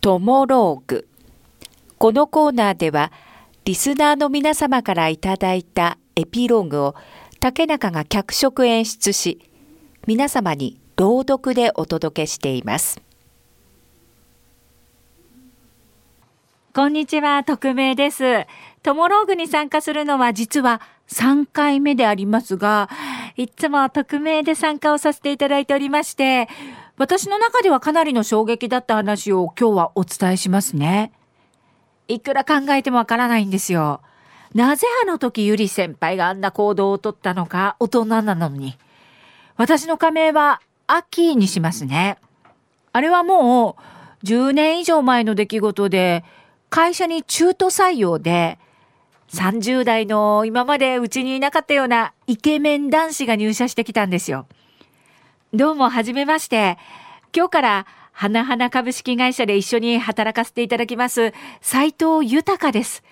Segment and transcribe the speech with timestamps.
[0.00, 1.06] トモローグ。
[1.98, 3.12] このコーナーでは、
[3.66, 6.94] リスナーの皆様からいただいたエピローグを
[7.38, 9.38] 竹中が脚色演出し、
[10.06, 13.02] 皆様に朗読でお届けしています。
[16.72, 18.46] こんにちは、匿名です。
[18.82, 22.88] トモローグに参加するのは実は3回目でありますが、
[23.36, 26.48] いつも匿名で参加をさせていただいておりまして、
[27.00, 31.12] 私の中ではかなりの衝撃だった話を今日はお伝えしますね。
[32.08, 34.02] いくら考えてもわからないんですよ。
[34.54, 38.76] なぜあの時ゆり先輩があんな行動をとったのか大人なのに。
[39.56, 42.18] 私の仮名は秋にしますね。
[42.92, 43.78] あれはも
[44.22, 46.22] う10年以上前の出来事で、
[46.68, 48.58] 会社に中途採用で、
[49.32, 54.46] 30代の今までうちにいなかったようなイケメン男子が入社してきたんですよ。
[55.52, 56.78] どうも、はじめまして。
[57.34, 63.02] 今日から、花々株式会社で一緒に働かせていただきます、斉藤豊です。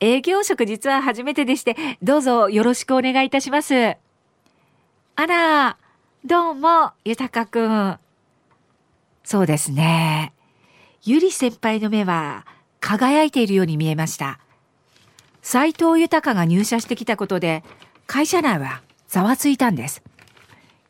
[0.00, 3.96] 営業職実は初めてでして、どうぞよろしくお願いいたします。
[5.14, 5.76] あら、
[6.24, 7.98] どうも、豊くん。
[9.22, 10.32] そうですね。
[11.04, 12.44] ゆり先輩の目は
[12.80, 14.40] 輝いているように見えました。
[15.42, 17.62] 斉藤豊が入社してきたことで、
[18.08, 20.02] 会社内はざわついたんです。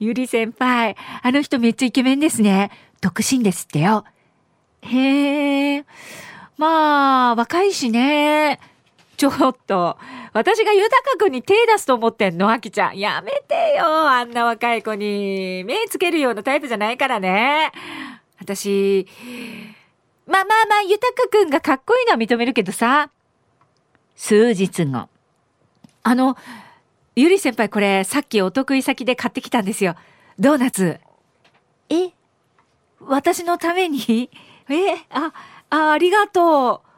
[0.01, 2.71] ゆり先輩、あの人めっちゃイケメンですね。
[3.01, 4.05] 独身ですってよ。
[4.83, 5.85] へえ。
[6.57, 8.61] まあ、若いしね。
[9.17, 9.99] ちょっと、
[10.33, 10.89] 私が豊
[11.19, 12.99] くんに手出すと思ってんのあきちゃん。
[12.99, 13.87] やめてよ。
[13.87, 15.65] あんな若い子に。
[15.65, 17.73] 目つけるようなタイプじゃないからね。
[18.41, 19.09] 私、
[20.29, 23.11] まあまあまあ、豊くんがかっこいいのは認めるけどさ。
[24.15, 25.09] 数日後。
[26.05, 26.37] あの、
[27.21, 29.97] ゆり先輩これさっきお得意先で買ってきたんですよ。
[30.39, 31.01] ドーナツ。
[31.91, 32.11] え
[33.01, 34.31] 私のために？
[34.71, 35.33] えあ、
[35.69, 36.89] あ、ありがとう。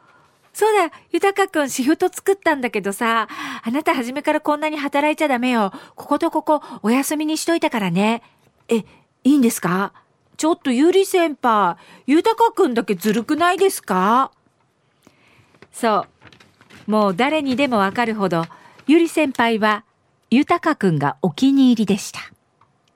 [0.53, 3.27] そうだ、豊くんシフト作ったんだけどさ、
[3.63, 5.71] あなた初めからこんなに働いちゃダメよ。
[5.95, 8.21] こことここお休みにしといたからね。
[8.67, 8.85] え、い
[9.23, 9.91] いんですか？
[10.37, 14.31] ちょっとゆり先輩、豊くんだけずるくないですか？
[15.71, 16.05] そ
[16.87, 16.91] う。
[16.91, 18.45] もう誰にでもわかるほど、
[18.85, 19.83] ゆり先輩は、
[20.31, 22.19] 豊くんがお気に入りでした。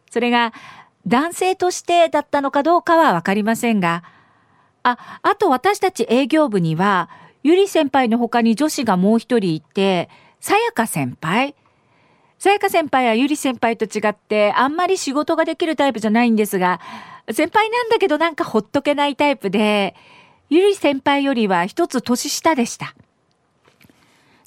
[0.09, 0.53] それが、
[1.06, 4.03] 男性としてだったのかどうかはわかりませんが、
[4.84, 7.09] あ、あと私たち営業部には、
[7.44, 10.09] ゆり先輩の他に女子がもう一人いて、
[10.40, 11.56] さやか先輩
[12.40, 16.79] さやか先輩はゆり先輩と違って、あんまり仕事ができるタイプじゃないんですが、
[17.31, 19.95] 先輩なんだけどなんかほっとけないタイプで、
[20.50, 22.95] ゆり先輩よりは一つ年下でした。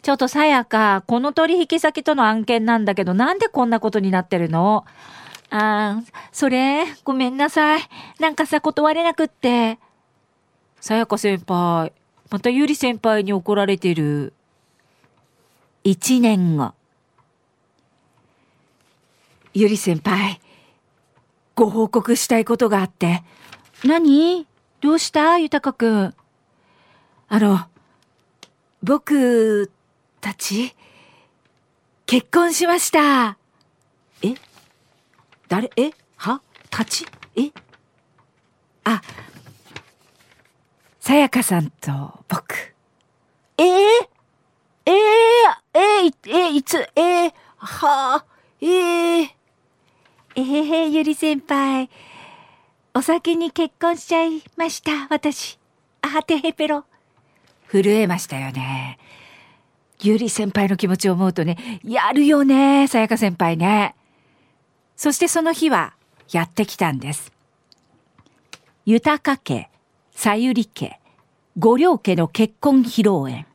[0.09, 4.87] ちょっとさやか、この取引先との案件なんだけど、なんでこんなことになってるの？
[5.51, 6.03] ああ、
[6.33, 7.83] それ、ごめんなさい。
[8.19, 9.79] なんかさ、断れなくって。
[10.81, 11.93] さやか先輩、
[12.31, 14.33] またゆり先輩に怒られてる。
[15.85, 16.73] 一年後。
[19.53, 20.41] ゆり先輩、
[21.55, 23.23] ご報告したいことがあって。
[23.85, 24.47] 何？
[24.81, 25.37] どうした？
[25.37, 26.15] ゆたかくん。
[27.29, 27.59] あの、
[28.83, 29.71] 僕
[30.21, 30.75] たち、
[32.07, 33.37] 結婚しました。
[34.23, 34.35] え？
[35.49, 35.71] 誰？
[35.77, 35.91] え？
[36.17, 36.41] は？
[36.71, 37.07] たち？
[37.37, 37.51] え？
[38.85, 39.03] あ、
[41.01, 42.75] さやかさんと僕。
[43.57, 43.67] えー、
[44.87, 44.95] えー、
[45.75, 48.17] えー、えー、いつ、えー、は？
[48.17, 48.25] あ、
[48.61, 49.31] えー、
[50.35, 51.91] えー、ゆり先輩。
[52.95, 55.59] お酒に結婚しちゃいました、私。
[56.01, 56.85] あてへぺろ。
[57.71, 58.99] 震えましたよね。
[60.03, 63.95] ゆり先輩の気持ちを思うとね、やるよね、さやか先輩ね。
[64.97, 65.95] そしてその日は
[66.31, 67.33] やってきたんです。
[68.85, 69.71] 豊か家、
[70.13, 71.01] さゆり家、
[71.59, 73.47] 五両家の結婚披露宴。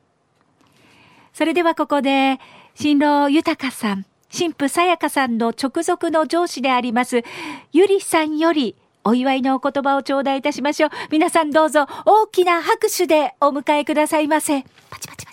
[1.34, 2.40] それではここで、
[2.76, 7.24] 新郎豊さん、新婦さやかさんの直属の上司であります、
[7.72, 10.90] ゆりさんより、お祝いのお言葉を頂戴いたしましょう。
[11.12, 14.64] 皆さんどうぞ大きな拍手でお迎えくださいませ。
[14.90, 15.33] パチパチパチ。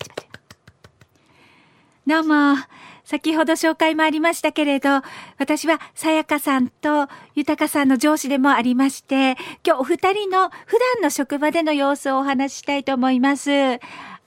[2.07, 2.57] どうも。
[3.05, 5.03] 先ほど紹介もありましたけれど、
[5.39, 9.37] 私はさやかさんと豊さんの上司でもありまして、
[9.67, 13.51] 今日お二人の普段の職場での様子をお話ししたいと思います。
[13.53, 13.79] あ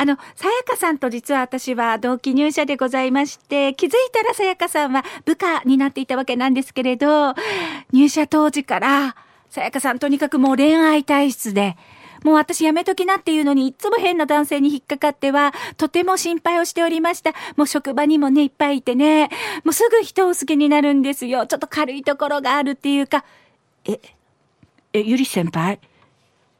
[0.05, 7.33] の、さやかさんと実は私は同期入社でございまして、気づいたらさやかさんは部下になっていたわけなんですけれど、
[7.91, 9.15] 入社当時から、
[9.49, 11.75] さやかさんとにかくもう恋愛体質で、
[12.23, 17.33] もう私やめときなっていうのにいつも変な男性に引っかかっては、とても心配をしておりました。
[17.55, 19.29] もう職場にもね、いっぱいいてね、
[19.63, 21.45] もうすぐ人を好きになるんですよ。
[21.45, 23.23] ちょっと軽いところがあるっていうか、
[23.85, 23.99] え、
[24.93, 25.79] え、ゆり先輩？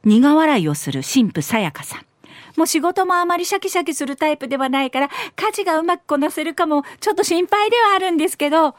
[0.04, 2.06] 苦笑いをする神父さやかさん。
[2.56, 8.74] もう仕事もあまりシャキシャキするタイプではないから、家事がうまくこなせるかも、ちょっと心配ではあるんですけど、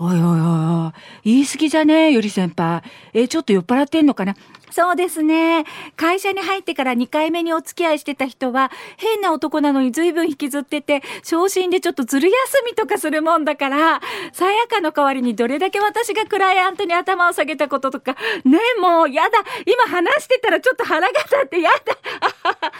[0.00, 0.92] おいおいおいおい、
[1.24, 2.82] 言い過ぎじゃねえ、より先輩。
[3.12, 4.36] えちょっと酔っ払ってんのかな？
[4.70, 5.64] そうですね。
[5.96, 14.00] 会社に入ってから2回目にお付き合いしてた人は、変な男なのに随分引きずってて、昇進でちょっとずる休みとかするもんだから、
[14.32, 19.38] さやかの代わりにどれだけ私がクライアントに頭を下げたこととか、ねもうやだ。
[19.66, 22.72] 今話してたらちょっと腹が立ってやだ。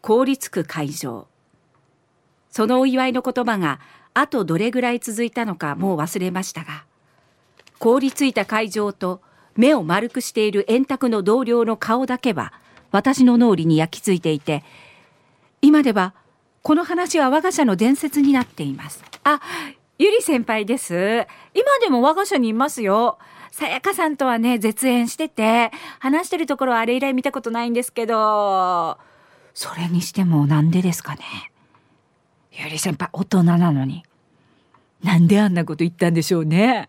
[0.00, 1.26] 凍りつく会場。
[2.50, 3.80] そのお祝いの言葉が、
[4.12, 6.84] あとどれぐらい続いたのかもう忘れましたが、
[7.78, 9.20] 凍りついた会場と、
[9.56, 12.52] 目を丸くしている円卓の同僚の顔だけは
[12.90, 14.64] 私の脳裏に焼き付いていて
[15.62, 16.14] 今では
[16.62, 19.04] この話は我が社の伝説になっています。
[19.22, 19.40] あ
[19.98, 21.26] ゆり先輩です。
[21.54, 23.18] 今でも我が社にいますよ。
[23.50, 25.70] さやかさんとはね絶縁してて
[26.00, 28.98] 話してるところはあれ以来見たことないんですけど。
[29.52, 31.22] それにしてもなんでですかね。
[32.50, 34.02] ゆり先輩大人なのに。
[35.02, 36.88] なんであんなこと言ったんでしょうね。